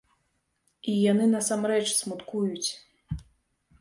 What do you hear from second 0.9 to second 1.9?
І яны насамрэч